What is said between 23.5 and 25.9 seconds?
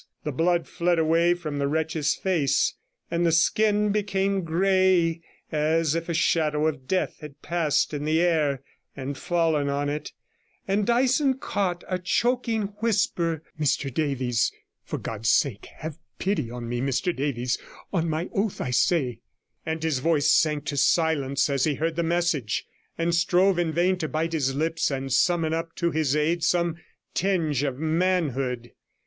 in vain to bite his lips, and summon up